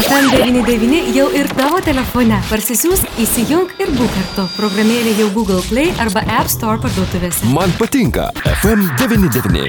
[0.00, 2.38] FM99 jau ir tavo telefone.
[2.48, 4.46] Parsisiųsk, įsijung ir būk kartu.
[4.56, 7.50] Programėlė jau Google Play arba App Store parduotuvėse.
[7.52, 9.66] Man patinka FM99.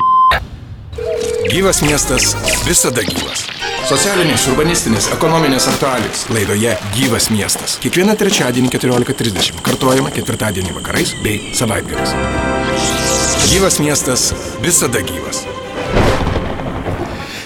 [1.52, 2.31] Gyvas miestas
[2.63, 3.44] visada gyvas.
[3.89, 7.75] Socialinės, urbanistinės, ekonominės aktualijos laidoje Gyvas miestas.
[7.84, 12.16] Kiekvieną trečiadienį 14.30 kartuojama ketvirtadienį vakarais bei savaitgaliais.
[13.52, 14.29] Gyvas miestas
[14.63, 15.43] visada gyvas.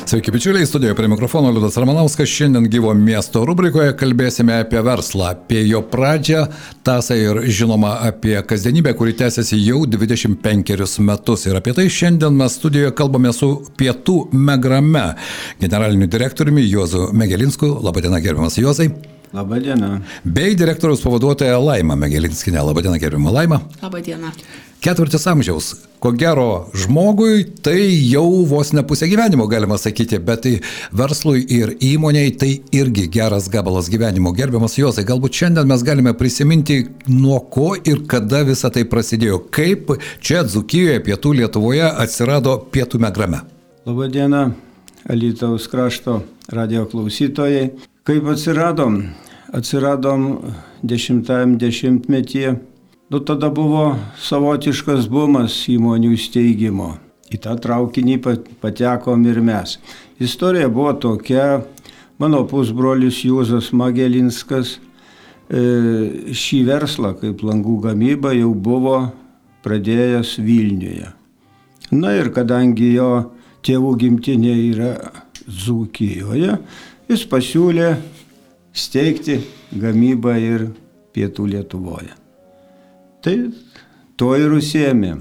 [0.06, 2.30] Sveiki, bičiuliai, studijoje prie mikrofono Liudas Ramanauskas.
[2.30, 6.44] Šiandien gyvo miesto rubrikoje kalbėsime apie verslą, apie jo pradžią,
[6.86, 11.48] tasą ir žinoma apie kasdienybę, kuri tęsiasi jau 25 metus.
[11.50, 13.50] Ir apie tai šiandien mes studijoje kalbame su
[13.82, 15.08] Pietų Megrame
[15.64, 17.72] generaliniu direktoriumi Juozu Megelinsku.
[17.82, 18.92] Labadiena, gerbiamas Juozai.
[19.34, 19.96] Labadiena.
[20.24, 22.62] Bei direktoriaus pavaduotoja Laima Megelinskinė.
[22.62, 23.64] Labadiena, gerbiama Laima.
[23.82, 24.36] Labadiena.
[24.84, 25.74] Ketvirtis amžiaus.
[26.00, 30.52] Ko gero, žmogui tai jau vos ne pusė gyvenimo, galima sakyti, bet tai
[30.94, 34.34] verslui ir įmoniai tai irgi geras gabalas gyvenimo.
[34.38, 39.40] Gerbiamas Josai, galbūt šiandien mes galime prisiminti, nuo ko ir kada visa tai prasidėjo.
[39.50, 43.42] Kaip čia Dzukijoje, pietų Lietuvoje atsirado pietų megrame.
[43.90, 44.52] Labadiena,
[45.10, 46.20] Alytaus krašto
[46.54, 47.72] radio klausytojai.
[48.06, 49.02] Kaip atsiradom?
[49.56, 50.30] Atsiradom
[50.86, 52.56] dešimtajam dešimtmetyje
[53.10, 56.96] Nu tada buvo savotiškas bumas įmonių steigimo.
[57.30, 58.16] Į tą traukinį
[58.62, 59.76] patekom ir mes.
[60.18, 61.60] Istorija buvo tokia,
[62.18, 65.62] mano pusbrolis Jūzas Magelinskas e,
[66.34, 68.98] šį verslą kaip langų gamyba jau buvo
[69.66, 71.14] pradėjęs Vilniuje.
[71.94, 73.12] Na ir kadangi jo
[73.66, 74.92] tėvų gimtinė yra
[75.46, 76.58] Zūkijoje,
[77.06, 77.96] jis pasiūlė
[78.74, 79.44] steigti
[79.78, 80.70] gamybą ir
[81.14, 82.25] Pietų Lietuvoje.
[83.26, 83.38] Tai
[84.22, 85.16] to ir užsiemė.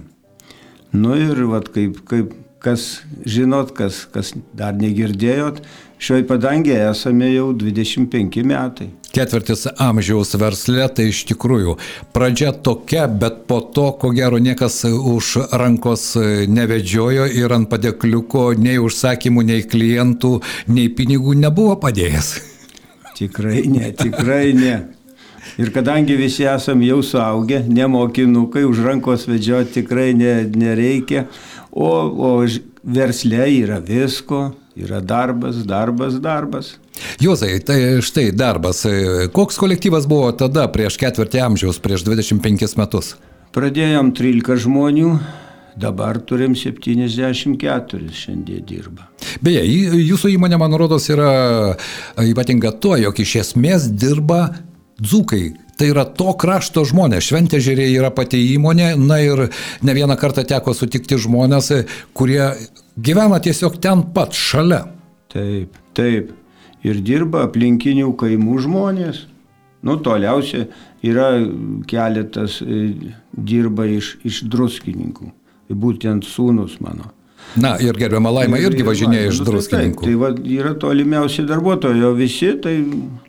[0.94, 5.60] Nu ir vat, kaip, kaip kas žinot, kas, kas dar negirdėjot,
[6.00, 8.88] šioje padangėje esame jau 25 metai.
[9.14, 11.77] Ketvirtis amžiaus verslė tai iš tikrųjų
[12.16, 16.10] pradžia tokia, bet po to, ko gero, niekas už rankos
[16.50, 20.34] nevedžiojo ir ant padėkliuko nei užsakymų, nei klientų,
[20.72, 22.34] nei pinigų nebuvo padėjęs.
[23.14, 24.76] Tikrai ne, tikrai ne.
[25.60, 31.27] Ir kadangi visi esam jau suaugę, nemokinukai, už rankos vedžioti tikrai ne, nereikia,
[31.71, 32.31] o, o
[32.84, 36.75] verslė yra visko, yra darbas, darbas, darbas.
[37.22, 38.84] Juozai, tai štai darbas.
[39.34, 43.15] Koks kolektyvas buvo tada, prieš ketvirtį amžiaus, prieš 25 metus?
[43.55, 45.15] Pradėjom 13 žmonių,
[45.78, 49.09] dabar turim 74 šiandien dirba.
[49.43, 49.62] Beje,
[50.03, 51.75] jūsų įmonė, man rodos, yra
[52.19, 54.49] ypatinga tuo, jog iš esmės dirba
[55.00, 55.44] dzūkai.
[55.75, 57.27] Tai yra to krašto žmonės.
[57.27, 59.49] Šventežerė yra pati įmonė, na ir
[59.82, 61.72] ne vieną kartą teko sutikti žmonės,
[62.15, 62.53] kurie
[62.94, 64.84] gyvena tiesiog ten pat, šalia.
[65.34, 66.31] Taip, taip.
[66.84, 69.25] Ir dirba aplinkinių kaimų žmonės.
[69.84, 70.69] Nu, toliausia
[71.05, 71.32] yra
[71.91, 72.94] keletas e,
[73.34, 75.28] dirba iš, iš druskininkų.
[75.75, 77.11] Būtent sūnus mano.
[77.56, 80.03] Na ir gerbiama Laima irgi važinėja iš druskininkų.
[80.03, 82.77] Tai, tai va, yra tolimiausi darbuotojai, o visi tai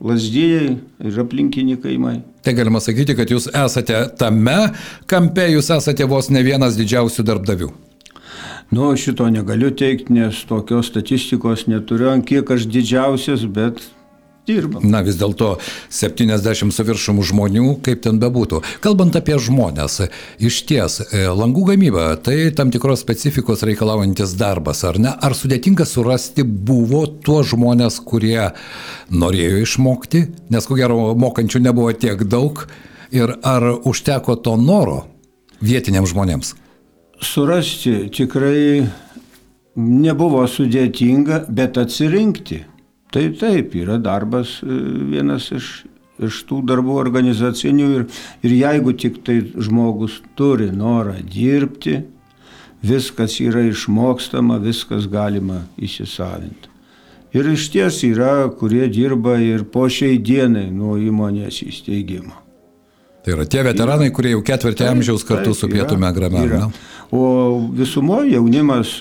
[0.02, 0.70] lasdėjai
[1.06, 2.16] ir aplinkiniai kaimai.
[2.46, 4.58] Tai galima sakyti, kad jūs esate tame
[5.10, 7.70] kampe, jūs esate vos ne vienas didžiausių darbdavių.
[8.74, 13.84] Nu, šito negaliu teikti, nes tokios statistikos neturiu, ant kiek aš didžiausias, bet
[14.48, 14.86] dirbam.
[14.90, 15.56] Na vis dėlto
[15.94, 18.62] 70 su viršum žmonių, kaip ten bebūtų.
[18.84, 20.02] Kalbant apie žmonės,
[20.40, 25.14] iš ties, e, langų gamyba tai tam tikros specifikos reikalaujantis darbas, ar ne?
[25.16, 28.52] Ar sudėtinga surasti buvo tuos žmonės, kurie
[29.10, 32.66] norėjo išmokti, nes ko gero mokančių nebuvo tiek daug,
[33.12, 35.06] ir ar užteko to noro
[35.62, 36.54] vietiniams žmonėms?
[37.24, 38.86] Surasti tikrai
[39.76, 42.64] nebuvo sudėtinga, bet atsirinkti
[43.16, 44.78] Taip, taip, yra darbas e,
[45.12, 45.70] vienas iš,
[46.20, 48.02] iš tų darbų organizacinių ir,
[48.44, 52.02] ir jeigu tik tai žmogus turi norą dirbti,
[52.84, 56.74] viskas yra išmokstama, viskas galima įsisavinti.
[57.36, 62.36] Ir iš ties yra, kurie dirba ir po šiai dienai nuo įmonės įsteigimo.
[63.24, 66.68] Tai yra tie veteranai, kurie jau ketvirtį amžiaus kartu taip, su pietų megrame.
[67.16, 67.24] O
[67.76, 69.00] visumoje jaunimas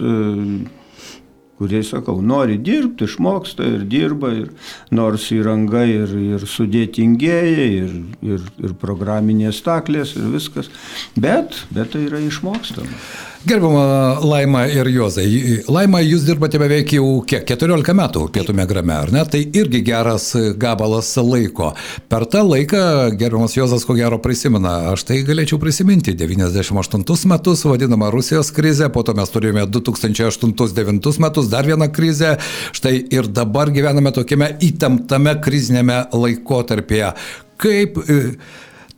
[1.59, 4.51] kurie, sakau, nori dirbti, išmoksta ir dirba, ir
[4.95, 7.95] nors įranga ir, ir sudėtingėja, ir,
[8.27, 10.73] ir, ir programinės taklės, ir viskas,
[11.15, 13.05] bet, bet tai yra išmokstama.
[13.45, 15.27] Gerbama Laima ir Jozai.
[15.69, 17.43] Laima, jūs dirbate beveik jau kiek?
[17.45, 19.21] 14 metų pietų megrame, ar ne?
[19.29, 21.75] Tai irgi geras gabalas laiko.
[22.09, 22.81] Per tą laiką
[23.21, 29.05] gerbamas Jozas ko gero prisimena, aš tai galėčiau prisiminti 98 metus, vadinamą Rusijos krizę, po
[29.05, 32.37] to mes turėjome 2008-2009 metus, dar vieną krizę,
[32.77, 37.13] štai ir dabar gyvename tokiame įtemptame krizinėme laikotarpėje.
[37.61, 38.19] Kaip e,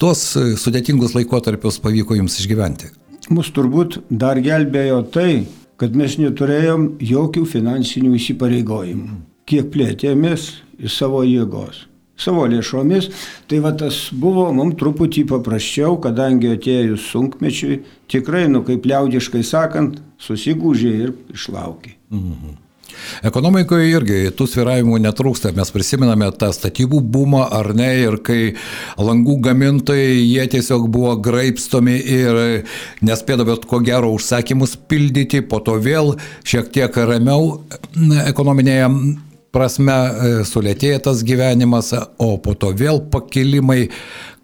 [0.00, 0.22] tuos
[0.62, 2.93] sudėtingus laikotarpius pavyko jums išgyventi?
[3.32, 5.46] Mus turbūt dar gelbėjo tai,
[5.81, 9.19] kad mes neturėjom jokių finansinių įsipareigojimų.
[9.46, 10.49] Kiek plėtėmės
[10.82, 11.84] į savo jėgos,
[12.16, 13.10] savo lėšomis,
[13.48, 17.80] tai va tas buvo mums truputį paprasčiau, kadangi atėjus sunkmečiui,
[18.12, 21.96] tikrai, nu kaip liaudiškai sakant, susigūžė ir išlaukė.
[22.10, 22.62] Mhm.
[23.26, 25.52] Ekonomikoje irgi tų sviravimų netrūksta.
[25.56, 28.40] Mes prisimename tą statybų bumą ar ne ir kai
[28.96, 32.40] langų gamintojai jie tiesiog buvo graipstomi ir
[33.06, 36.14] nespėdavo ko gero užsakymus pildyti, po to vėl
[36.46, 37.60] šiek tiek ramiau
[38.26, 38.90] ekonominėje
[39.56, 43.86] prasme e, sulėtėja tas gyvenimas, o po to vėl pakilimai.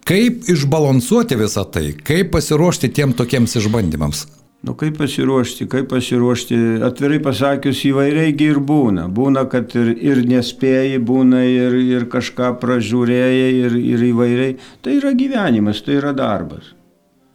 [0.03, 4.25] Kaip išbalansuoti visą tai, kaip pasiruošti tiem tokiems išbandymams?
[4.63, 6.57] Nu kaip pasiruošti, kaip pasiruošti,
[6.87, 9.09] atvirai pasakius, įvairiai ir būna.
[9.11, 14.55] Būna, kad ir, ir nespėjai, būna ir, ir kažką pražiūrėjai, ir, ir įvairiai.
[14.83, 16.71] Tai yra gyvenimas, tai yra darbas.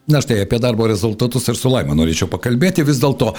[0.08, 3.34] Na štai apie darbo rezultatus ir su Laima norėčiau pakalbėti vis dėlto.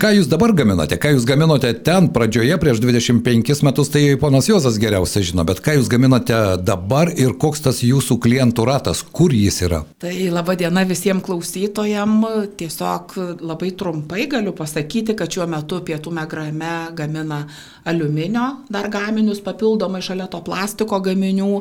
[0.00, 0.96] Ką jūs dabar gaminate?
[0.96, 5.74] Ką jūs gaminote ten pradžioje prieš 25 metus, tai ponas Jozas geriausiai žino, bet ką
[5.76, 9.82] jūs gaminate dabar ir koks tas jūsų klientų ratas, kur jis yra?
[10.00, 12.56] Tai laba diena visiems klausytojams.
[12.56, 13.12] Tiesiog
[13.44, 17.42] labai trumpai galiu pasakyti, kad šiuo metu Pietų Megrame gamina
[17.84, 21.60] aliuminio dar gaminius papildomai šalia to plastiko gaminių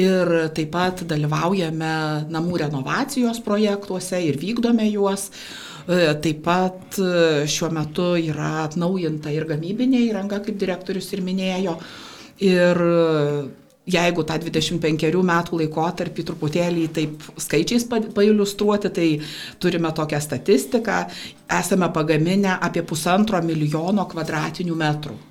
[0.00, 1.92] ir taip pat dalyvaujame
[2.32, 5.30] namų renovacijos projektų projektuose ir vykdome juos.
[5.88, 11.78] E, taip pat e, šiuo metu yra atnaujinta ir gamybinė įranga, kaip direktorius ir minėjo.
[12.40, 13.48] Ir e,
[13.90, 19.08] jeigu tą 25 metų laikotarpį truputėlį taip skaičiais pailustruoti, tai
[19.58, 21.06] turime tokią statistiką,
[21.58, 25.29] esame pagaminę apie pusantro milijono kvadratinių metrų.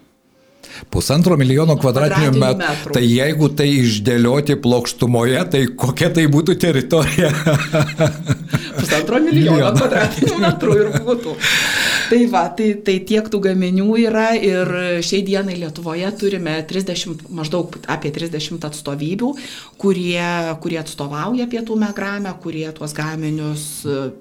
[0.93, 2.59] Pusantro milijono kvadratinių metrų.
[2.63, 2.95] metrų.
[2.97, 7.31] Tai jeigu tai išdėlioti plokštumoje, tai kokia tai būtų teritorija?
[8.79, 11.35] Pusantro milijono kvadratinių metrų ir būtų.
[12.09, 14.71] Tai va, tai, tai tiek tų gaminių yra ir
[15.05, 19.29] šiai dienai Lietuvoje turime 30, maždaug apie 30 atstovybių,
[19.81, 20.29] kurie,
[20.63, 23.67] kurie atstovauja pietų megrame, kurie tuos gaminius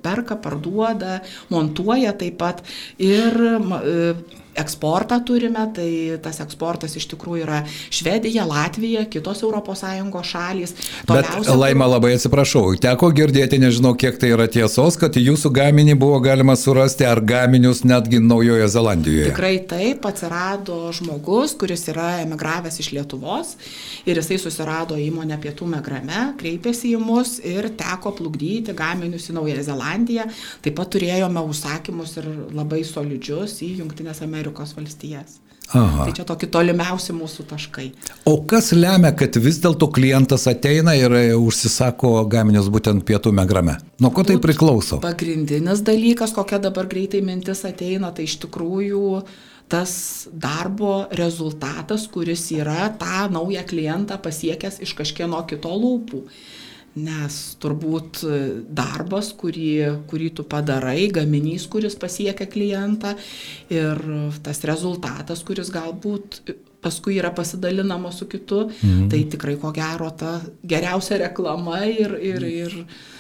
[0.05, 1.23] perka, parduoda,
[1.53, 2.61] montuoja taip pat.
[3.01, 3.41] Ir
[4.61, 7.63] eksportą turime, tai tas eksportas iš tikrųjų yra
[7.95, 9.85] Švedija, Latvija, kitos ES
[10.29, 10.75] šalys.
[11.07, 15.97] Toliausia, Bet Laima labai atsiprašau, teko girdėti, nežinau kiek tai yra tiesos, kad jūsų gaminį
[15.99, 19.31] buvo galima surasti ar gaminius netgi Naujojo Zelandijoje.
[19.33, 23.55] Tikrai taip, atsirado žmogus, kuris yra emigravęs iš Lietuvos
[24.09, 29.67] ir jisai susirado įmonę Pietų Megrame, kreipėsi į mus ir teko plukdyti gaminius į Naująją
[29.71, 30.29] Zelandiją.
[30.65, 35.41] Taip pat turėjome užsakymus ir labai solidžius į Junktinės Amerikos Amerikos valstijas.
[35.73, 36.05] Aha.
[36.05, 37.91] Tai čia tokie tolimiausi mūsų taškai.
[38.25, 43.77] O kas lemia, kad vis dėlto klientas ateina ir užsisako gaminius būtent pietų megrame?
[44.01, 44.97] Nuo ko tai priklauso?
[45.05, 49.21] Pagrindinis dalykas, kokia dabar greitai mintis ateina, tai iš tikrųjų
[49.69, 49.93] tas
[50.33, 56.23] darbo rezultatas, kuris yra tą naują klientą pasiekęs iš kažkieno kito lūpų.
[56.99, 58.23] Nes turbūt
[58.75, 63.15] darbas, kurį, kurį tu padarai, gaminys, kuris pasiekia klientą
[63.73, 64.01] ir
[64.43, 66.41] tas rezultatas, kuris galbūt
[66.83, 69.09] paskui yra pasidalinama su kitu, mhm.
[69.11, 73.17] tai tikrai ko gero ta geriausia reklama ir, ir, ir, ir,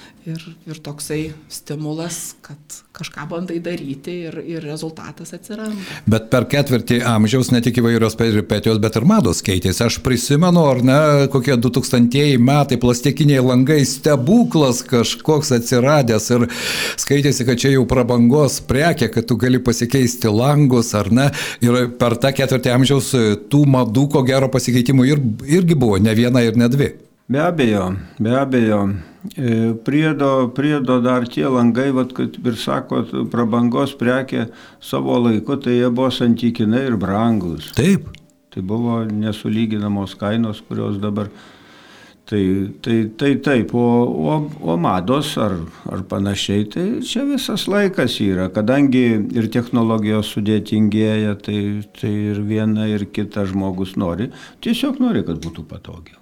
[0.68, 5.78] ir toksai stimulas, kad kažką bandai daryti ir, ir rezultatas atsiranda.
[6.10, 9.84] Bet per ketvirtį amžiaus ne tik įvairios peripetijos, bet ir mados keitėsi.
[9.86, 10.98] Aš prisimenu, ar ne,
[11.32, 16.46] kokie 2000 metai, plastikiniai langai, stebuklas kažkoks atsiradęs ir
[17.00, 21.30] skaitėsi, kad čia jau prabangos prekė, kad tu gali pasikeisti langus, ar ne.
[21.64, 23.12] Ir per tą ketvirtį amžiaus
[23.50, 25.28] tų madų, ko gero pasikeitimų ir,
[25.60, 26.94] irgi buvo ne viena ir ne dvi.
[27.28, 28.88] Be abejo, be abejo.
[29.36, 34.46] E, priedo, priedo dar tie langai, vat, kaip ir sakot, prabangos prekė
[34.80, 37.66] savo laiku, tai jie buvo santykinai ir brangus.
[37.76, 38.06] Taip.
[38.48, 41.28] Tai buvo nesulyginamos kainos, kurios dabar.
[42.28, 42.40] Tai,
[42.80, 45.58] tai, tai taip, o, o, o mados ar,
[45.88, 49.04] ar panašiai, tai čia visas laikas yra, kadangi
[49.36, 51.60] ir technologijos sudėtingėja, tai,
[52.00, 54.30] tai ir viena ir kita žmogus nori,
[54.64, 56.20] tiesiog nori, kad būtų patogiau.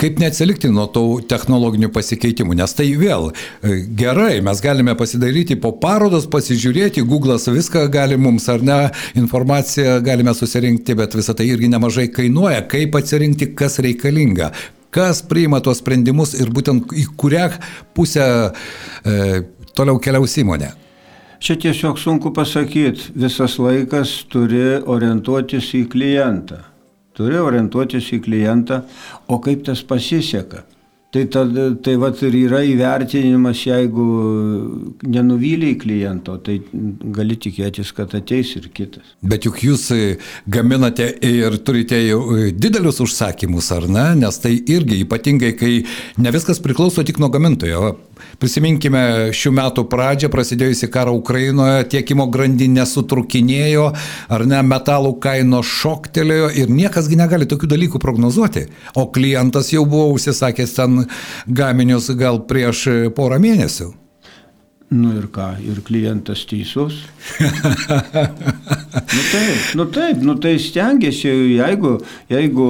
[0.00, 5.70] Kaip neatsilikti nuo tų technologinių pasikeitimų, nes tai vėl e, gerai, mes galime pasidaryti po
[5.78, 8.78] parodos, pasižiūrėti, Google'as viską gali mums ar ne,
[9.18, 14.50] informaciją galime susirinkti, bet visą tai irgi nemažai kainuoja, kaip atsirinkti, kas reikalinga,
[14.94, 17.48] kas priima tuos sprendimus ir būtent į kurią
[17.94, 19.42] pusę e,
[19.78, 20.74] toliau keliaus įmonė.
[21.44, 26.64] Čia tiesiog sunku pasakyti, visas laikas turi orientuotis į klientą
[27.16, 28.84] turi orientuotis į klientą,
[29.28, 30.64] o kaip tas pasiseka.
[31.14, 34.04] Tai, tada, tai vat ir yra įvertinimas, jeigu
[35.06, 36.56] nenuvyliai kliento, tai
[37.14, 39.12] gali tikėtis, kad ateis ir kitas.
[39.22, 39.84] Bet juk jūs
[40.50, 42.18] gaminate ir turite jau
[42.50, 44.08] didelius užsakymus, ar ne?
[44.24, 45.72] Nes tai irgi ypatingai, kai
[46.18, 47.94] ne viskas priklauso tik nuo gamintojo.
[48.42, 53.88] Prisiminkime šių metų pradžią, prasidėjusi karą Ukrainoje, tiekimo grandinė sutrukinėjo,
[54.34, 58.68] ar ne, metalų kainos šoktelėjo ir niekasgi negali tokių dalykų prognozuoti.
[58.98, 61.04] O klientas jau buvo užsisakęs ten
[61.46, 62.86] gaminius gal prieš
[63.16, 63.92] porą mėnesių.
[64.92, 66.98] Nu ir ką, ir klientas teisus.
[67.40, 71.94] nu taip, nu taip, nu tai stengiasi, jeigu,
[72.30, 72.66] jeigu,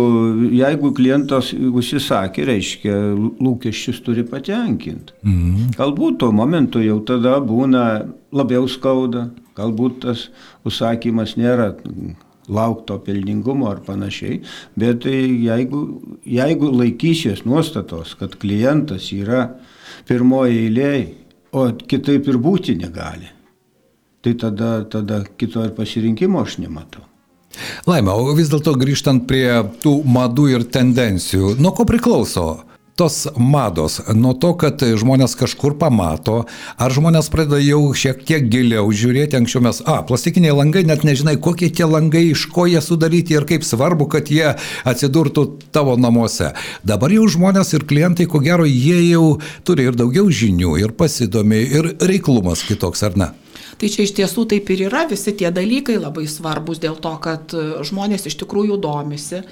[0.54, 2.94] jeigu klientas užsisakė, reiškia,
[3.42, 5.16] lūkesčius turi patenkinti.
[5.26, 5.74] Mhm.
[5.78, 9.28] Galbūt tuo momentu jau tada būna labiau skauda,
[9.58, 10.28] galbūt tas
[10.64, 11.74] užsakymas nėra
[12.48, 14.40] laukto pelningumo ar panašiai,
[14.78, 15.18] bet tai
[15.48, 15.82] jeigu,
[16.28, 19.48] jeigu laikysies nuostatos, kad klientas yra
[20.08, 21.23] pirmoji eilėje,
[21.54, 23.30] o kitaip ir būti negali.
[24.24, 27.04] Tai tada, tada kito ir pasirinkimo aš nematau.
[27.86, 29.46] Laima, o vis dėlto grįžtant prie
[29.82, 32.46] tų madų ir tendencijų, nuo ko priklauso
[32.96, 36.44] tos mados, nuo to, kad žmonės kažkur pamato,
[36.78, 41.34] ar žmonės pradeda jau šiek tiek giliau žiūrėti, anksčiau mes, a, plastikiniai langai, net nežinai,
[41.42, 44.54] kokie tie langai, iš ko jie sudaryti ir kaip svarbu, kad jie
[44.86, 46.52] atsidurtų tavo namuose.
[46.86, 51.64] Dabar jau žmonės ir klientai, ko gero, jie jau turi ir daugiau žinių, ir pasidomi,
[51.66, 53.34] ir reiklumas kitoks, ar ne?
[53.78, 57.54] Tai čia iš tiesų taip ir yra, visi tie dalykai labai svarbus dėl to, kad
[57.86, 59.42] žmonės iš tikrųjų domisi.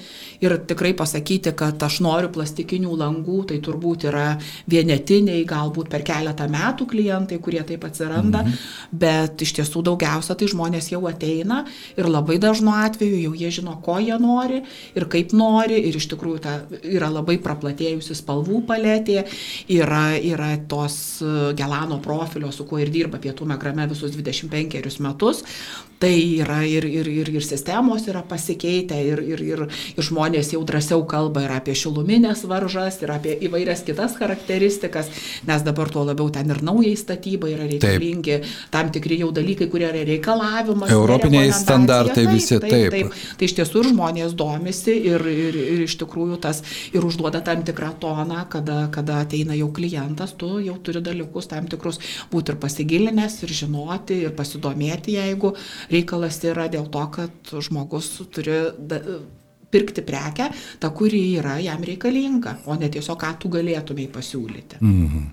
[0.43, 4.25] Ir tikrai pasakyti, kad aš noriu plastikinių langų, tai turbūt yra
[4.67, 8.57] vienetiniai, galbūt per keletą metų klientai, kurie taip atsiranda, mhm.
[8.91, 11.61] bet iš tiesų daugiausia tai žmonės jau ateina
[11.95, 14.63] ir labai dažnu atveju jau jie žino, ko jie nori
[14.97, 15.79] ir kaip nori.
[15.83, 19.23] Ir iš tikrųjų ta yra labai praplatėjusi spalvų paletė,
[19.71, 20.97] yra, yra tos
[21.55, 25.43] gelano profilio, su kuo ir dirba pietų megrame visus 25 metus,
[26.03, 29.61] tai yra ir, ir, ir, ir sistemos yra pasikeitę ir, ir, ir,
[29.95, 35.11] ir žmonės jau drąsiau kalba ir apie šiluminės varžas, ir apie įvairias kitas charakteristikas,
[35.47, 38.49] nes dabar tuo labiau ten ir naujai statybai yra reikalingi taip.
[38.73, 40.91] tam tikri jau dalykai, kurie yra reikalavimas.
[40.91, 42.91] Europiniai standartai taip, visi taip, taip.
[42.97, 43.15] taip.
[43.39, 46.59] Tai iš tiesų ir žmonės domisi ir, ir, ir iš tikrųjų tas
[46.91, 51.71] ir užduoda tam tikrą toną, kada, kada ateina jau klientas, tu jau turi dalykus tam
[51.71, 52.03] tikrus
[52.33, 55.53] būti ir pasigilinęs, ir žinoti, ir pasidomėti, jeigu
[55.91, 58.59] reikalas yra dėl to, kad žmogus turi
[59.73, 60.49] pirkti prekę,
[60.79, 64.79] ta, kuri yra jam reikalinga, o ne tiesiog, ką tu galėtumai pasiūlyti.
[64.81, 65.23] -hmm.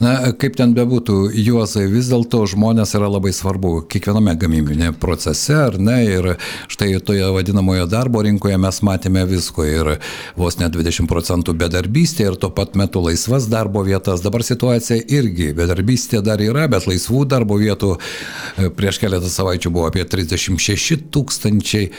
[0.00, 5.78] Na, kaip ten bebūtų, juozai, vis dėlto žmonės yra labai svarbu kiekviename gamybinėme procese, ar
[5.78, 5.98] ne?
[6.04, 6.28] Ir
[6.72, 9.92] štai toje vadinamoje darbo rinkoje mes matėme visko ir
[10.36, 14.24] vos net 20 procentų bedarbystė ir tuo pat metu laisvas darbo vietas.
[14.24, 19.90] Dabar situacija irgi, bedarbystė dar yra, bet laisvų darbo vietų e, prieš keletą savaičių buvo
[19.90, 21.90] apie 36 tūkstančiai.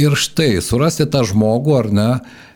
[0.00, 2.10] Ir štai, surasti tą žmogų ar ne,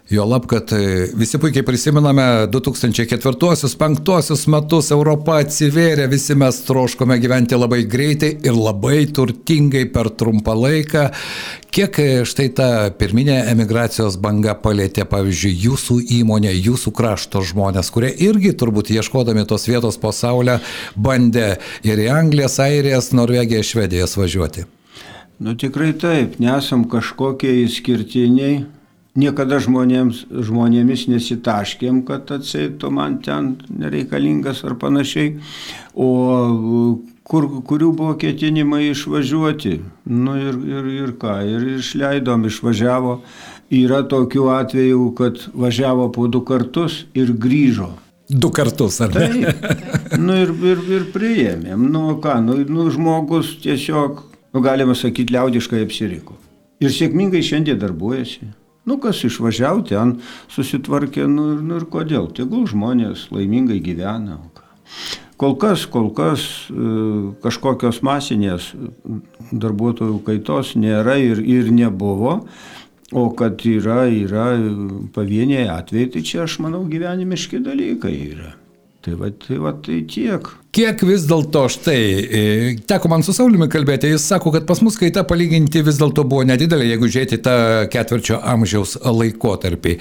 [0.08, 7.56] jo lab, kad e, visi puikiai prisimename 2004-2005 metus Europa atsivėrė, visi mes troškome gyventi
[7.58, 11.10] labai greitai ir labai turtingai per trumpą laiką.
[11.74, 18.12] Kiek e, štai ta pirminė emigracijos banga palėtė, pavyzdžiui, jūsų įmonė, jūsų krašto žmonės, kurie
[18.28, 20.60] irgi turbūt ieškodami tos vietos pasaulyje
[20.96, 24.64] bandė ir į Anglijas, Airijas, Norvegiją, Švedijas važiuoti.
[25.44, 28.62] Nu tikrai taip, nesam kažkokie išskirtiniai,
[29.12, 35.34] niekada žmonėms, žmonėmis nesitaškėm, kad atseitų man ten nereikalingas ar panašiai,
[35.92, 36.08] o
[37.28, 39.74] kur, kurių buvo ketinimai išvažiuoti.
[40.08, 43.18] Nu ir, ir, ir ką, ir išleidom, išvažiavo.
[43.84, 47.92] Yra tokių atvejų, kad važiavo po du kartus ir grįžo.
[48.32, 49.52] Du kartus, ar ne?
[49.52, 50.20] Taip.
[50.24, 51.90] Nu ir, ir, ir priėmėm.
[51.92, 56.38] Nu ką, nu, nu žmogus tiesiog nu, galima sakyti, liaudiškai apsiriko.
[56.82, 58.50] Ir sėkmingai šiandien darbuojasi.
[58.84, 60.18] Nu, kas išvažiavo ten,
[60.52, 62.28] susitvarkė, nu, nu ir kodėl.
[62.36, 64.38] Tegul žmonės laimingai gyvena.
[65.40, 66.74] Kol kas, kol kas e,
[67.42, 68.70] kažkokios masinės
[69.50, 72.42] darbuotojų kaitos nėra ir, ir nebuvo.
[73.14, 74.52] O kad yra, yra
[75.14, 78.52] pavieniai atvejai, tai čia aš manau gyvenimiški dalykai yra.
[79.04, 80.46] Tai va, tai, va, tai tiek.
[80.72, 82.40] Kiek vis dėlto štai, e,
[82.88, 86.46] teko man su Saulimi kalbėti, jis sako, kad pas mus kaita palyginti vis dėlto buvo
[86.48, 87.56] nedidelė, jeigu žiūrėti tą
[87.92, 89.98] ketvirčio amžiaus laikotarpį.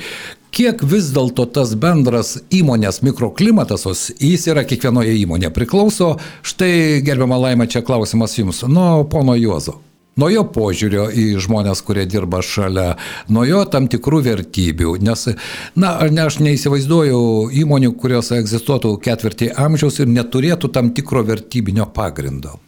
[0.55, 3.83] Kiek vis dėlto tas bendras įmonės mikroklimatas,
[4.23, 6.13] jis yra kiekvienoje įmonėje, priklauso,
[6.45, 9.81] štai gerbiama Laima, čia klausimas jums, nuo pono Juozo.
[10.13, 12.99] Nuo jo požiūrio į žmonės, kurie dirba šalia,
[13.33, 14.91] nuo jo tam tikrų vertybių.
[15.01, 15.25] Nes,
[15.73, 17.21] na, ne, aš neįsivaizduoju
[17.63, 22.59] įmonių, kurios egzistuotų ketvirtį amžiaus ir neturėtų tam tikro vertybinio pagrindo.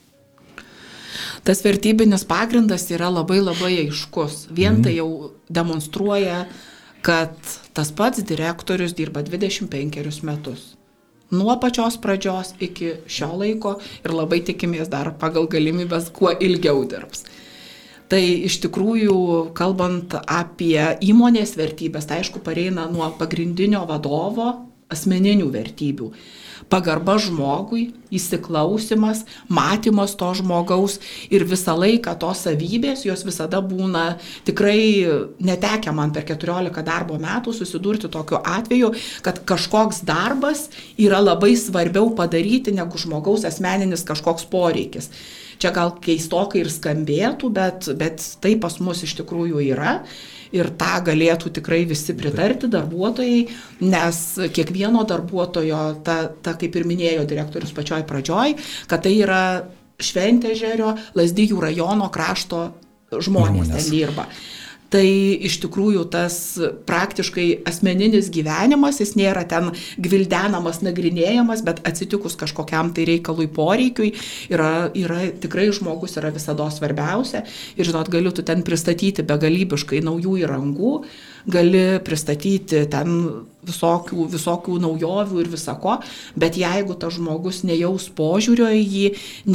[1.46, 4.48] Tas vertybinis pagrindas yra labai labai aiškus.
[4.50, 6.48] Vien tai jau demonstruoja,
[7.06, 7.38] kad
[7.78, 10.72] tas pats direktorius dirba 25 metus
[11.32, 17.25] nuo pačios pradžios iki šio laiko ir labai tikimės dar pagal galimybės kuo ilgiau dirbs.
[18.12, 19.16] Tai iš tikrųjų,
[19.58, 24.52] kalbant apie įmonės vertybės, tai aišku, pareina nuo pagrindinio vadovo
[24.94, 26.12] asmeninių vertybių
[26.70, 30.98] pagarba žmogui, įsiklausimas, matymas to žmogaus
[31.34, 34.06] ir visą laiką tos savybės, jos visada būna
[34.48, 35.06] tikrai
[35.46, 38.94] netekę man per 14 darbo metų susidurti tokiu atveju,
[39.25, 45.12] kad kažkoks darbas yra labai svarbiau padaryti negu žmogaus asmeninis kažkoks poreikis.
[45.62, 50.01] Čia gal keistokai ir skambėtų, bet, bet tai pas mus iš tikrųjų yra
[50.54, 53.46] ir tą galėtų tikrai visi pritarti darbuotojai,
[53.86, 54.22] nes
[54.56, 58.58] kiekvieno darbuotojo, ta, ta kaip ir minėjo direktorius pačioj pradžioj,
[58.92, 59.42] kad tai yra
[59.96, 62.66] Šventežerio, Lasdyjų rajono krašto
[63.16, 63.75] žmonės, žmonės.
[63.78, 64.25] ten dirba
[64.94, 65.06] tai
[65.48, 66.36] iš tikrųjų tas
[66.88, 74.13] praktiškai asmeninis gyvenimas, jis nėra ten gvildenamas, nagrinėjamas, bet atsitikus kažkokiam tai reikalui poreikiui,
[74.54, 77.46] yra, yra tikrai žmogus yra visada svarbiausia.
[77.80, 80.96] Ir žinot, galiu tu ten pristatyti begalybiškai naujų įrangų,
[81.51, 83.20] gali pristatyti ten
[83.65, 86.00] visokių, visokių naujovių ir visako,
[86.38, 89.06] bet jeigu tas žmogus nejaus požiūrio į jį,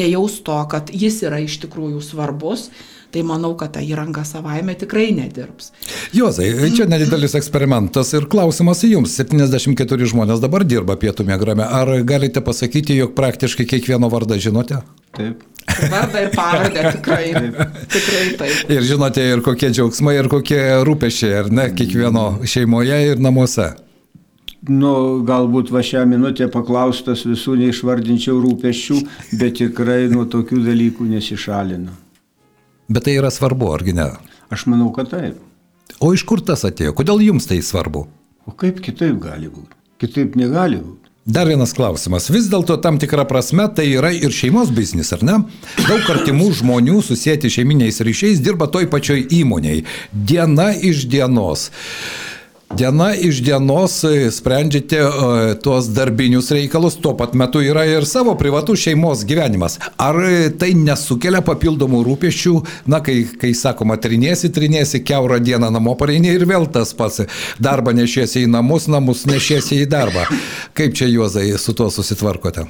[0.03, 2.69] nejaus to, kad jis yra iš tikrųjų svarbus,
[3.13, 5.73] tai manau, kad ta įranga savaime tikrai nedirbs.
[6.17, 9.17] Jozai, čia nedidelis eksperimentas ir klausimas jums.
[9.19, 11.67] 74 žmonės dabar dirba pietų mėgrame.
[11.67, 14.83] Ar galite pasakyti, jog praktiškai kiekvieno vardą žinote?
[15.17, 15.45] Taip.
[15.91, 17.29] Vardą ir pavardę tikrai.
[17.95, 18.73] tikrai taip.
[18.73, 23.73] Ir žinote ir kokie džiaugsmai, ir kokie rūpešiai, ar ne, kiekvieno šeimoje ir namuose.
[24.69, 28.99] Nu, galbūt va šią minutę paklaustas visų neišvardinčiau rūpeščių,
[29.41, 31.97] bet tikrai nuo tokių dalykų nesišalinu.
[32.91, 34.09] Bet tai yra svarbu, argi ne?
[34.51, 35.39] Aš manau, kad taip.
[36.03, 36.95] O iš kur tas atėjo?
[36.99, 38.07] Kodėl jums tai svarbu?
[38.51, 39.77] O kaip kitaip gali būti?
[40.03, 41.11] Kitaip negali būti.
[41.31, 42.27] Dar vienas klausimas.
[42.33, 45.37] Vis dėlto tam tikrą prasme tai yra ir šeimos biznis, ar ne?
[45.85, 49.85] Daug artimų žmonių susijęti šeiminiais ryšiais dirba toj pačioj įmoniai.
[50.11, 51.69] Diena iš dienos.
[52.71, 55.13] Diena iš dienos e, sprendžiate uh,
[55.63, 59.81] tuos darbinius reikalus, tuo pat metu yra ir savo privatus šeimos gyvenimas.
[59.99, 62.55] Ar e, tai nesukelia papildomų rūpešių,
[62.87, 67.25] na, kai, kai sakoma, trinėsi, trinėsi, keurą dieną namo pareini ir vėl tas pats.
[67.59, 70.29] Darbą nešiesi į namus, namus nešiesi į darbą.
[70.79, 72.69] Kaip čia, Juozai, su tuo susitvarkote?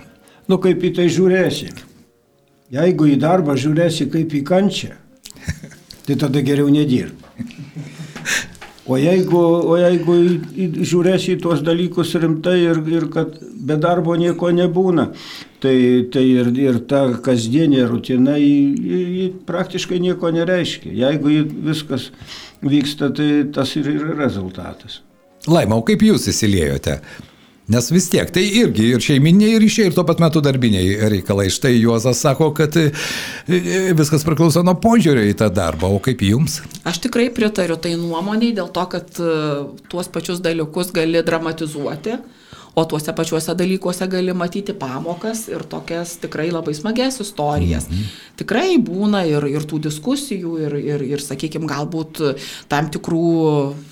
[0.49, 1.75] Nu, kaip į tai žiūrėsi.
[2.73, 4.95] Jeigu į darbą žiūrėsi kaip į kančią,
[6.09, 7.21] tai tada geriau nedirb.
[8.91, 9.39] O jeigu,
[9.71, 10.15] o jeigu
[10.83, 15.05] žiūrėsi į tuos dalykus rimtai ir, ir kad be darbo nieko nebūna,
[15.63, 15.77] tai,
[16.11, 18.57] tai ir, ir ta kasdienė rutina ji,
[19.15, 20.91] ji praktiškai nieko nereiškia.
[21.05, 21.37] Jeigu
[21.71, 22.09] viskas
[22.67, 25.05] vyksta, tai tas ir yra rezultatas.
[25.47, 26.99] Laima, o kaip jūs įsiliejote?
[27.71, 31.47] Nes vis tiek tai irgi ir šeiminiai ryšiai, ir tuo pat metu darbiniai reikalai.
[31.55, 32.89] Štai Juozas sako, kad e,
[33.47, 36.59] e, viskas priklauso nuo požiūrio į tą darbą, o kaip jums?
[36.89, 39.37] Aš tikrai pritariu tai nuomoniai dėl to, kad e,
[39.93, 42.19] tuos pačius dalykus gali dramatizuoti
[42.75, 47.89] o tuose pačiuose dalykuose gali matyti pamokas ir tokias tikrai labai smagias istorijas.
[47.91, 48.11] Mhm.
[48.41, 52.23] Tikrai būna ir, ir tų diskusijų, ir, ir, ir sakykime, galbūt
[52.71, 53.27] tam tikrų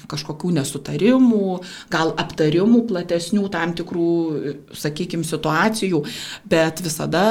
[0.08, 1.58] kažkokių nesutarimų,
[1.92, 4.12] gal aptarimų platesnių tam tikrų,
[4.72, 6.00] sakykime, situacijų,
[6.48, 7.26] bet visada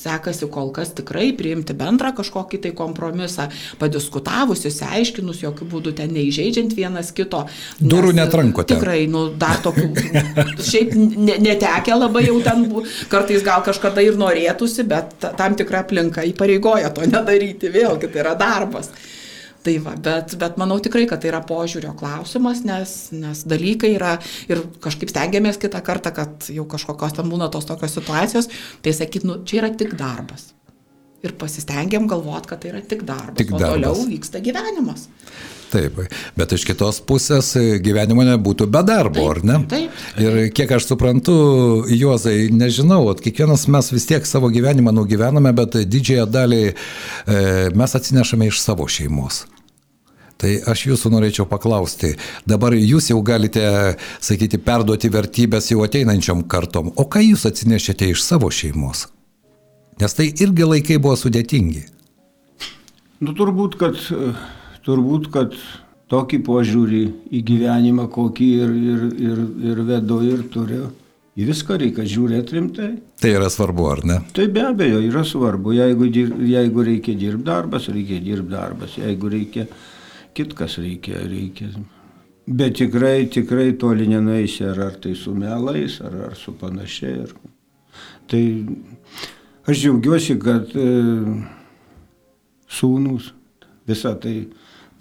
[0.00, 3.48] sekasi kol kas tikrai priimti bendrą kažkokį tai kompromisą,
[3.80, 7.42] padiskutavus, įsiaiškinus, jokių būdų ten neįžeidžiant vienas kito.
[7.80, 8.76] Durų netrankote.
[8.76, 9.88] Tikrai, nu, dar tokių,
[10.80, 12.66] šiaip netekę labai jau ten,
[13.12, 18.36] kartais gal kažkada ir norėtųsi, bet tam tikra aplinka įpareigoja to nedaryti, vėlgi tai yra
[18.38, 18.90] darbas.
[19.60, 24.14] Tai va, bet, bet manau tikrai, kad tai yra požiūrio klausimas, nes, nes dalykai yra
[24.48, 28.48] ir kažkaip stengiamės kitą kartą, kad jau kažkokios ten būna tos tokios situacijos,
[28.80, 30.54] tai sakyt, nu, čia yra tik darbas.
[31.22, 33.36] Ir pasistengiam galvot, kad tai yra tik darbas.
[33.38, 33.76] Tik o darbas.
[33.76, 35.08] toliau vyksta gyvenimas.
[35.70, 36.00] Taip,
[36.34, 39.58] bet iš kitos pusės e, gyvenimo nebūtų be darbo, Taip, ar ne?
[39.70, 40.00] taip.
[40.18, 41.36] Ir kiek aš suprantu,
[41.94, 46.74] Juozai, nežinau, kiekvienas mes vis tiek savo gyvenimą nugyvename, bet didžiąją dalį e,
[47.78, 49.44] mes atsinešame iš savo šeimos.
[50.40, 52.14] Tai aš jūsų norėčiau paklausti,
[52.48, 53.62] dabar jūs jau galite,
[54.24, 59.06] sakyti, perduoti vertybės jau ateinančiom kartom, o ką jūs atsinešėte iš savo šeimos?
[60.00, 61.84] Nes tai irgi laikai buvo sudėtingi.
[63.20, 63.98] Nu, turbūt, kad,
[64.86, 65.56] turbūt, kad
[66.10, 67.02] tokį požiūrį
[67.36, 70.88] į gyvenimą, kokį ir, ir, ir, ir vedu ir turiu,
[71.36, 72.90] į viską reikia žiūrėti rimtai.
[73.20, 74.18] Tai yra svarbu, ar ne?
[74.36, 79.32] Tai be abejo yra svarbu, jeigu, dir, jeigu reikia dirbti darbas, reikia dirbti darbas, jeigu
[79.36, 79.68] reikia
[80.34, 81.68] kitkas reikia, reikia.
[82.50, 87.26] Bet tikrai, tikrai toli nenaisi, ar, ar tai su melais, ar, ar su panašiai.
[87.26, 87.34] Ar...
[88.30, 88.42] Tai
[89.66, 90.88] aš džiaugiuosi, kad e,
[92.70, 93.32] sūnus
[93.88, 94.34] visą tai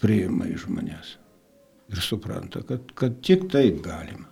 [0.02, 1.16] priima iš manęs
[1.90, 4.28] ir supranta, kad, kad tik taip galima.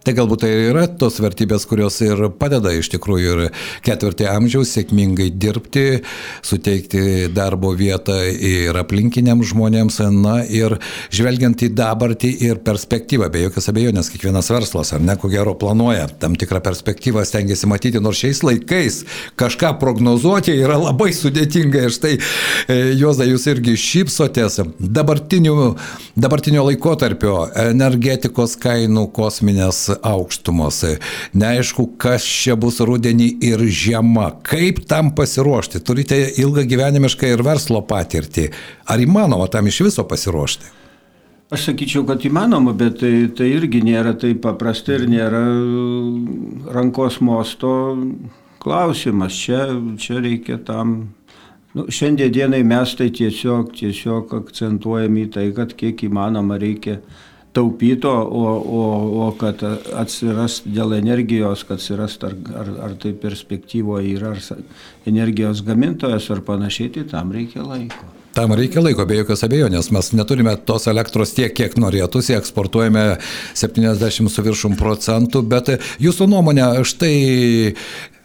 [0.00, 3.40] Tai galbūt tai yra tos vertybės, kurios ir padeda iš tikrųjų ir
[3.84, 6.00] ketvirtį amžiaus sėkmingai dirbti,
[6.40, 10.78] suteikti darbo vietą ir aplinkiniams žmonėms, na ir
[11.12, 16.08] žvelgiant į dabartį ir perspektyvą, be jokios abejonės, kiekvienas verslas ar ne, ko gero planuoja
[16.22, 19.02] tam tikrą perspektyvą, stengiasi matyti, nors šiais laikais
[19.36, 21.84] kažką prognozuoti yra labai sudėtinga.
[21.90, 24.62] Ir štai, e, Joza, jūs irgi šypsotės.
[24.80, 27.36] Dabartinio laikotarpio
[27.68, 30.82] energetikos kainų kosminės aukštumos.
[31.34, 34.30] Neaišku, kas čia bus rudenį ir žiema.
[34.46, 35.82] Kaip tam pasiruošti?
[35.84, 38.50] Turite ilgą gyvenimišką ir verslo patirtį.
[38.90, 40.76] Ar įmanoma tam iš viso pasiruošti?
[41.50, 45.40] Aš sakyčiau, kad įmanoma, bet tai, tai irgi nėra taip paprasta ir nėra
[46.70, 47.72] rankos mosto
[48.62, 49.34] klausimas.
[49.34, 49.64] Čia,
[49.98, 51.16] čia reikia tam.
[51.74, 57.00] Nu, šiandien dienai mes tai tiesiog, tiesiog akcentuojam į tai, kad kiek įmanoma reikia
[57.52, 58.44] taupyto, o,
[58.80, 58.84] o,
[59.26, 59.62] o kad
[59.98, 64.36] atsiras dėl energijos, kad atsiras ar, ar, ar tai perspektyvoje yra
[65.10, 68.16] energijos gamintojas ar panašiai, tai tam reikia laiko.
[68.30, 69.88] Tam reikia laiko, be jokios abejonės.
[69.90, 73.02] Mes neturime tos elektros tiek, kiek norėtųsi, eksportuojame
[73.58, 77.14] 70 su viršum procentų, bet jūsų nuomonė, štai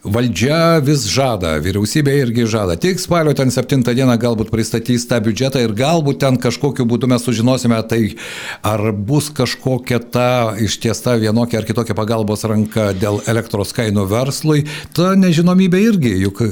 [0.06, 2.76] Valdžia vis žada, vyriausybė irgi žada.
[2.78, 7.24] Tik spalio ten 7 dieną galbūt pristatys tą biudžetą ir galbūt ten kažkokiu būdu mes
[7.26, 8.14] sužinosime, tai
[8.62, 10.28] ar bus kažkokia ta
[10.62, 14.62] ištiesta vienokia ar kitokia pagalbos ranka dėl elektros kainų verslui.
[14.94, 16.44] Ta nežinomybė irgi, juk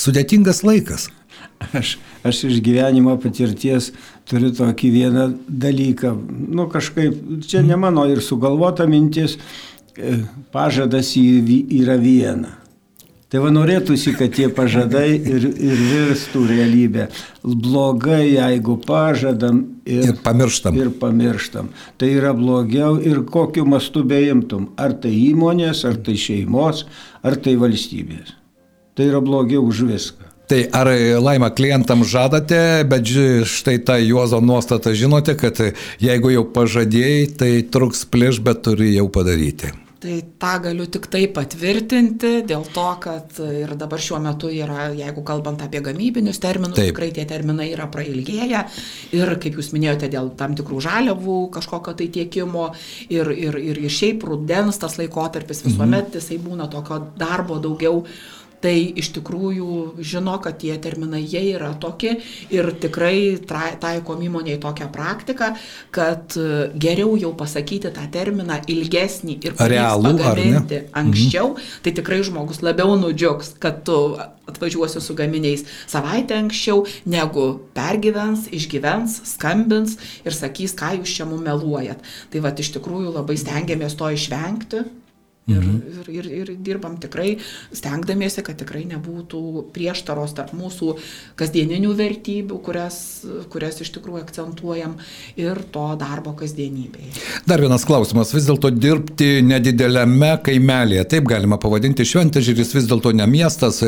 [0.00, 1.10] sudėtingas laikas.
[1.76, 3.92] Aš, aš iš gyvenimo patirties
[4.28, 6.16] turiu tokį vieną dalyką.
[6.56, 9.36] Nu kažkaip, čia ne mano ir sugalvota mintis,
[10.56, 12.63] pažadas yra viena.
[13.32, 17.08] Tai va norėtųsi, kad tie pažadai ir, ir virstų realybę.
[17.42, 20.76] Blogai, jeigu pažadam ir, ir pamirštam.
[20.78, 21.72] Ir pamirštam.
[21.98, 24.68] Tai yra blogiau ir kokiu mastu beimtum.
[24.78, 26.84] Ar tai įmonės, ar tai šeimos,
[27.26, 28.36] ar tai valstybės.
[28.94, 30.30] Tai yra blogiau už viską.
[30.46, 30.90] Tai ar
[31.24, 33.08] laima klientam žadate, bet
[33.48, 35.58] štai tą Juozo nuostatą žinote, kad
[36.04, 39.72] jeigu jau pažadėjai, tai truks plėš, bet turi jau padaryti.
[40.04, 45.22] Tai tą galiu tik tai patvirtinti, dėl to, kad ir dabar šiuo metu yra, jeigu
[45.24, 46.90] kalbant apie gamybinius terminus, Taip.
[46.90, 48.60] tikrai tie terminai yra prailgėję
[49.16, 52.66] ir, kaip jūs minėjote, dėl tam tikrų žaliavų kažkokio tai tiekimo
[53.08, 56.20] ir, ir, ir šiaip rudens tas laikotarpis visuomet mhm.
[56.20, 58.04] jisai būna tokio darbo daugiau
[58.64, 62.16] tai iš tikrųjų žino, kad tie terminai jie yra tokie
[62.54, 65.50] ir tikrai taikom įmonėje tokią praktiką,
[65.94, 71.76] kad e, geriau jau pasakyti tą terminą ilgesnį ir realų pagaminti anksčiau, mhm.
[71.84, 73.98] tai tikrai žmogus labiau nudžiugs, kad tu
[74.48, 77.46] atvažiuosi su gaminiais savaitę anksčiau, negu
[77.76, 82.04] pergyvens, išgyvens, skambins ir sakys, ką jūs čia mum meluojat.
[82.32, 84.84] Tai va, iš tikrųjų labai stengiamės to išvengti.
[85.44, 85.80] Ir, mhm.
[86.08, 87.34] ir, ir, ir dirbam tikrai,
[87.76, 90.94] stengdamiesi, kad tikrai nebūtų prieštaros tarp mūsų
[91.36, 92.96] kasdieninių vertybių, kurias,
[93.52, 94.94] kurias iš tikrųjų akcentuojam,
[95.36, 97.12] ir to darbo kasdienybėje.
[97.44, 103.28] Dar vienas klausimas, vis dėlto dirbti nedidelėme kaimelėje, taip galima pavadinti, Šventežiris vis dėlto ne
[103.28, 103.82] miestas,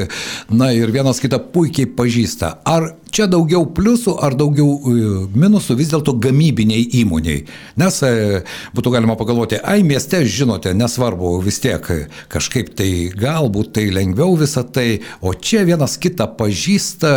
[0.52, 2.52] na ir vienas kitą puikiai pažįsta.
[2.68, 7.46] Ar čia daugiau pliusų ar daugiau e, minusų vis dėlto gamybiniai įmoniai?
[7.80, 8.44] Nes e,
[8.76, 11.86] būtų galima pagalvoti, ai mieste žinote, nesvarbu, vis tiek
[12.32, 17.14] kažkaip tai galbūt tai lengviau visą tai, o čia vienas kitą pažįsta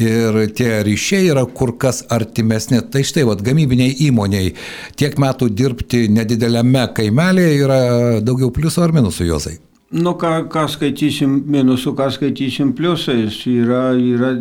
[0.00, 2.80] ir tie ryšiai yra kur kas artimesni.
[2.90, 4.54] Tai štai, vad, gamybiniai įmoniai
[4.98, 7.80] tiek metų dirbti nedidelėme kaimelėje yra
[8.24, 9.58] daugiau pliusų ar minusų, Jozai?
[9.94, 14.32] Nu, ką, ką skaitysim minusų, ką skaitysim pliusais, yra, yra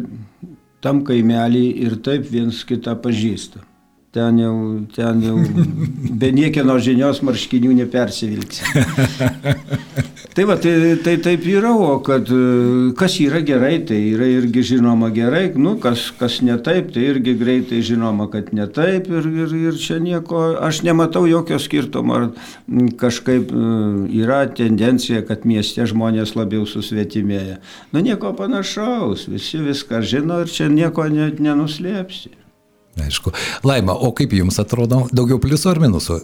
[0.83, 3.61] tam kaimelį ir taip viens kitą pažįsta.
[4.13, 5.39] Ten jau, ten jau
[6.21, 8.61] be niekieno žinios marškinių nepersivilksi.
[10.37, 14.61] tai va, tai, tai taip yra, o kad e, kas yra gerai, tai yra irgi
[14.75, 19.31] žinoma gerai, nu, kas, kas ne taip, tai irgi greitai žinoma, kad ne taip ir,
[19.45, 22.29] ir, ir čia nieko, aš nematau jokio skirtumo, ar
[23.01, 23.65] kažkaip e,
[24.21, 27.57] yra tendencija, kad mieste žmonės labiau susvetimėja.
[27.89, 32.42] Nu, nieko panašaus, visi viską žino ir čia nieko net nenuslėpsi.
[33.01, 33.33] Aišku.
[33.65, 36.19] Laima, o kaip jums atrodo, daugiau pliusų ar minusų?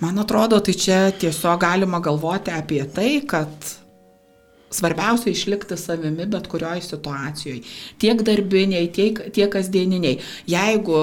[0.00, 3.52] Man atrodo, tai čia tiesiog galima galvoti apie tai, kad
[4.72, 7.60] svarbiausia išlikti savimi bet kurioje situacijoje.
[8.00, 10.16] Tiek darbiniai, tiek, tiek kasdieniniai.
[10.48, 11.02] Jeigu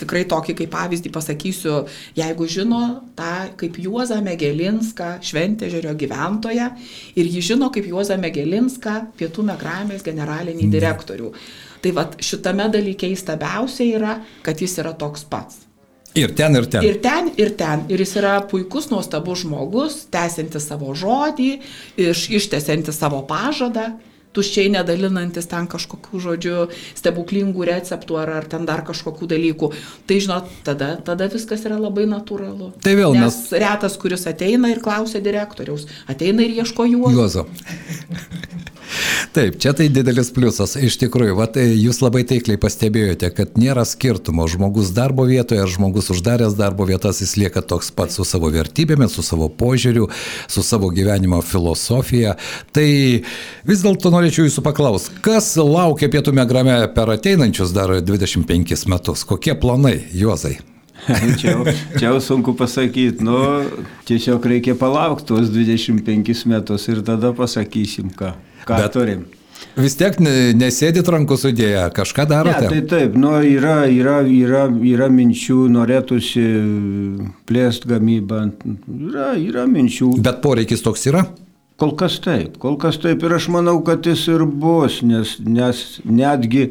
[0.00, 1.76] tikrai tokį kaip pavyzdį pasakysiu,
[2.18, 2.80] jeigu žino
[3.14, 6.72] tą kaip Juozą Megelinską, Šventežerio gyventoją
[7.14, 11.30] ir jį žino kaip Juozą Megelinską, Pietų Megramės generalinį direktorių.
[11.30, 14.16] Mm Tai vad šitame dalyke įstabiausia yra,
[14.46, 15.60] kad jis yra toks pats.
[16.14, 16.84] Ir ten, ir ten.
[16.86, 17.84] Ir ten, ir ten.
[17.90, 21.50] Ir jis yra puikus, nuostabus žmogus, tęsiantis savo žodį,
[21.98, 23.90] iš, ištesiantis savo pažadą,
[24.34, 26.56] tuščiai nedalinantis ten kažkokių žodžių,
[27.02, 29.72] stebuklingų receptų ar, ar ten dar kažkokių dalykų.
[30.08, 32.72] Tai žinot, tada, tada viskas yra labai natūralu.
[32.80, 33.42] Tai vėl nes.
[33.44, 37.14] Nes retas, kuris ateina ir klausia direktoriaus, ateina ir ieško juozo.
[37.18, 37.48] Juozo.
[39.32, 40.74] Taip, čia tai didelis pliusas.
[40.76, 44.46] Iš tikrųjų, va, tai jūs labai taikliai pastebėjote, kad nėra skirtumo.
[44.50, 49.14] Žmogus darbo vietoje ar žmogus uždaręs darbo vietas, jis lieka toks pats su savo vertybėmis,
[49.14, 50.08] su savo požiūriu,
[50.50, 52.36] su savo gyvenimo filosofija.
[52.74, 52.86] Tai
[53.70, 59.26] vis dėlto norėčiau jūsų paklausti, kas laukia pietų megrame per ateinančius dar 25 metus?
[59.28, 60.56] Kokie planai, Juozai?
[61.40, 61.58] čia,
[61.98, 63.36] čia jau sunku pasakyti, nu,
[64.08, 68.32] tiesiog reikia palaukti tuos 25 metus ir tada pasakysim ką
[68.68, 68.94] ką Bet...
[68.96, 69.24] turim.
[69.74, 72.66] Vis tiek nesėdit rankų sudėję, kažką darote?
[72.68, 76.44] Ne, tai taip, nu, yra, yra, yra, yra minčių, norėtųsi
[77.48, 78.42] plėsti gamybą,
[79.10, 80.12] yra, yra minčių.
[80.22, 81.24] Bet poreikis toks yra?
[81.80, 85.80] Kol kas taip, kol kas taip ir aš manau, kad jis ir bus, nes, nes
[86.06, 86.68] netgi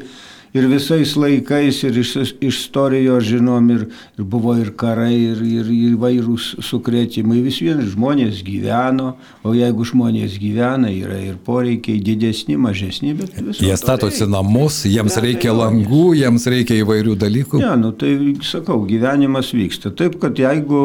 [0.54, 2.12] ir visais laikais, ir iš
[2.44, 3.86] istorijos žinom, ir,
[4.18, 7.40] ir buvo ir karai, ir, ir įvairūs sukrėtimai.
[7.44, 13.66] Vis vien žmonės gyveno, o jeigu žmonės gyvena, yra ir poreikiai didesni, mažesni, bet visą.
[13.66, 17.64] Jie statosi namus, jiems ja, reikia tai langų, jiems reikia įvairių dalykų.
[17.64, 18.14] Ne, nu tai
[18.46, 19.90] sakau, gyvenimas vyksta.
[19.98, 20.84] Taip, kad jeigu,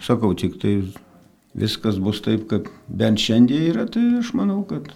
[0.00, 0.78] sakau, tik tai
[1.60, 4.88] viskas bus taip, kaip bent šiandien yra, tai aš manau, kad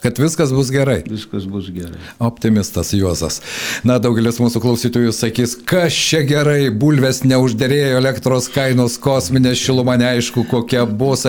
[0.00, 1.02] Kad viskas bus gerai.
[1.04, 1.98] Viskas bus gerai.
[2.24, 3.40] Optimistas Juozas.
[3.84, 10.46] Na, daugelis mūsų klausytojų sakys, kas čia gerai, bulvės neuždėrėjo, elektros kainos kosminė šiluma neaišku,
[10.48, 11.26] kokia bus.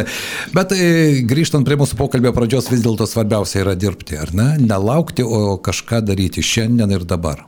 [0.55, 4.49] Bet e, grįžtant prie mūsų pokalbio pradžios, vis dėlto svarbiausia yra dirbti, ar ne?
[4.63, 7.43] Nelaukti, o kažką daryti šiandien ir dabar.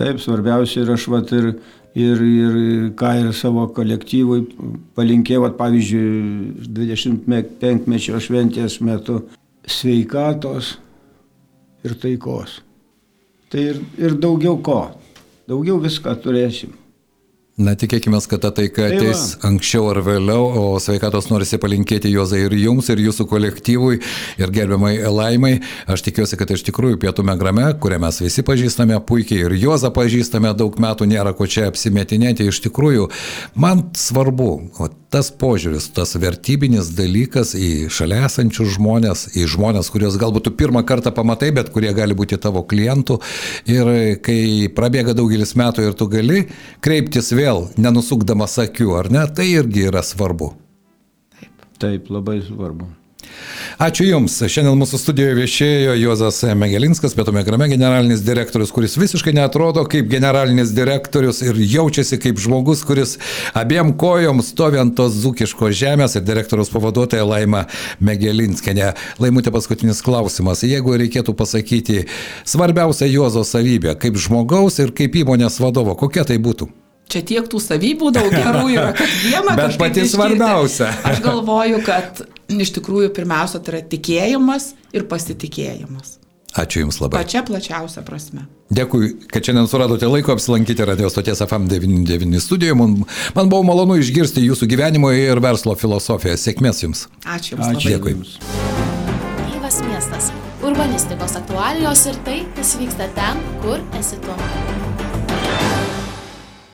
[0.00, 1.52] Taip, svarbiausia yra aš vat ir,
[1.96, 4.46] ir, ir ką ir savo kolektyvui
[4.96, 9.26] palinkėjau, pavyzdžiui, 25-mečio šventės metu
[9.66, 10.76] sveikatos
[11.84, 12.60] ir taikos.
[13.50, 14.80] Tai ir, ir daugiau ko.
[15.46, 16.72] Daugiau viską turėsim.
[17.56, 22.10] Na, tikėkime, kad ta taika tai ateis tai anksčiau ar vėliau, o sveikatos norisi palinkėti
[22.12, 23.96] Jozai ir jums, ir jūsų kolektyvui,
[24.36, 25.54] ir gerbiamai Laimai.
[25.88, 30.52] Aš tikiuosi, kad iš tikrųjų pietų megrame, kurią mes visi pažįstame puikiai, ir Jozą pažįstame
[30.52, 32.44] daug metų, nėra ko čia apsimetinėti.
[32.44, 33.08] Iš tikrųjų,
[33.56, 40.20] man svarbu, o tas požiūris, tas vertybinis dalykas į šalia esančius žmonės, į žmonės, kuriuos
[40.20, 43.16] galbūt tu pirmą kartą pamatai, bet kurie gali būti tavo klientų.
[43.72, 43.88] Ir
[44.20, 46.44] kai prabėga daugelis metų ir tu gali
[46.84, 50.52] kreiptis vėl vėl nenusukdamas akių, ar ne, tai irgi yra svarbu.
[51.36, 52.88] Taip, Taip labai svarbu.
[53.82, 54.38] Ačiū Jums.
[54.48, 60.72] Šiandien mūsų studijoje viešėjo Juozas Megelinskas, Pietų Megrame generalinis direktorius, kuris visiškai netrodo kaip generalinis
[60.76, 63.16] direktorius ir jaučiasi kaip žmogus, kuris
[63.58, 67.66] abiem kojom stovi ant tos zukiškos žemės ir direktorius pavaduotoja Laima
[68.00, 68.94] Megelinskenė.
[69.20, 70.64] Laimutė paskutinis klausimas.
[70.64, 72.06] Jeigu reikėtų pasakyti
[72.48, 76.72] svarbiausia Juozo savybė kaip žmogaus ir kaip įmonės vadovo, kokia tai būtų?
[77.06, 80.12] Čia tiek tų savybių daug gerų yra, kad viena Bet pati iškirti.
[80.16, 80.88] svarbiausia.
[81.06, 86.16] Aš galvoju, kad iš tikrųjų pirmiausia tai yra tikėjimas ir pasitikėjimas.
[86.56, 87.20] Ačiū Jums labai.
[87.20, 88.46] Pačia plačiausia prasme.
[88.72, 92.74] Dėkui, kad šiandien suradote laiko apsilankyti radio stoties FM99 studijoje.
[92.80, 92.96] Man,
[93.36, 96.34] man buvo malonu išgirsti Jūsų gyvenimo ir verslo filosofiją.
[96.40, 97.04] Sėkmės Jums.
[97.28, 97.68] Ačiū Jums.
[97.76, 97.92] Ačiū.
[97.92, 98.16] Dėkui.
[98.16, 98.38] Jums.
[99.52, 100.32] Gyvas miestas.
[100.64, 104.40] Urbanistikos aktualijos ir tai, kas vyksta ten, kur esi tu.